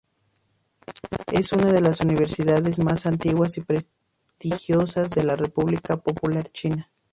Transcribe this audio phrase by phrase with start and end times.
[1.31, 6.87] Es una de las universidades más antiguas y prestigiosas en la República Popular China.